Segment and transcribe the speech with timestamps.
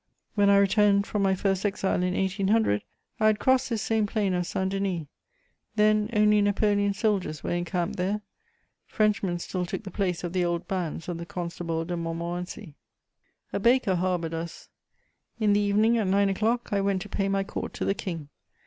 [0.33, 2.81] When I returned from my first exile in 1800,
[3.19, 5.05] I had crossed this same plain of Saint Denis:
[5.75, 8.21] then only Napoleon's soldiers were encamped there;
[8.87, 12.73] Frenchmen still took the place of the old bands of the Constable de Montmorency.
[13.53, 14.69] A baker harboured us.
[15.39, 18.29] In the evening, at nine o'clock, I went to pay my court to the King.